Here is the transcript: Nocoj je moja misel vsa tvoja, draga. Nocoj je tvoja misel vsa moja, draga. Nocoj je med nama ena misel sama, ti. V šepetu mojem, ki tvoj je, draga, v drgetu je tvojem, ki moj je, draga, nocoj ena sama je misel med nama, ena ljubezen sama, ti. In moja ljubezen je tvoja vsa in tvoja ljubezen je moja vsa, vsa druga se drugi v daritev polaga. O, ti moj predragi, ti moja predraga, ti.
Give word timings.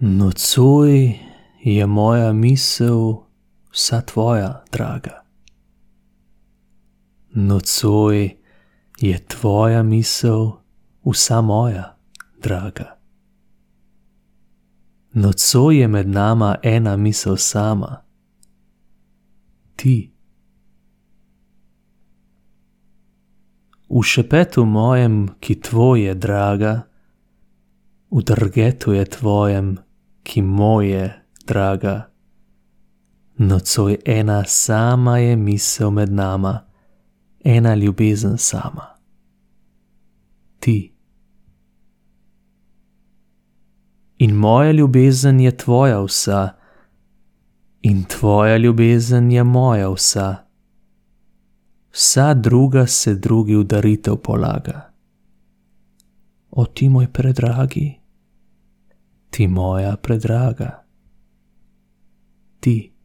Nocoj 0.00 1.18
je 1.64 1.86
moja 1.86 2.32
misel 2.32 3.16
vsa 3.72 4.00
tvoja, 4.00 4.64
draga. 4.72 5.24
Nocoj 7.30 8.36
je 9.00 9.26
tvoja 9.26 9.82
misel 9.82 10.52
vsa 11.04 11.40
moja, 11.40 11.96
draga. 12.42 12.98
Nocoj 15.12 15.80
je 15.80 15.88
med 15.88 16.08
nama 16.08 16.56
ena 16.62 16.96
misel 16.96 17.36
sama, 17.36 18.04
ti. 19.76 20.14
V 23.88 24.02
šepetu 24.02 24.64
mojem, 24.64 25.28
ki 25.40 25.60
tvoj 25.60 26.06
je, 26.06 26.14
draga, 26.14 26.82
v 28.10 28.22
drgetu 28.22 28.92
je 28.92 29.04
tvojem, 29.04 29.78
ki 30.28 30.42
moj 30.42 30.90
je, 30.90 31.04
draga, 31.46 32.10
nocoj 33.38 33.96
ena 34.04 34.44
sama 34.44 35.18
je 35.18 35.36
misel 35.36 35.90
med 35.90 36.12
nama, 36.12 36.66
ena 37.44 37.74
ljubezen 37.74 38.38
sama, 38.38 38.86
ti. 40.60 40.94
In 44.18 44.34
moja 44.34 44.72
ljubezen 44.72 45.40
je 45.40 45.56
tvoja 45.56 46.00
vsa 46.02 46.48
in 47.82 48.04
tvoja 48.04 48.56
ljubezen 48.56 49.32
je 49.32 49.44
moja 49.44 49.88
vsa, 49.88 50.36
vsa 51.90 52.34
druga 52.34 52.86
se 52.86 53.14
drugi 53.14 53.56
v 53.56 53.64
daritev 53.64 54.16
polaga. 54.16 54.90
O, 56.50 56.66
ti 56.66 56.88
moj 56.88 57.06
predragi, 57.12 58.00
ti 59.30 59.46
moja 59.46 59.96
predraga, 59.96 60.84
ti. 62.60 62.97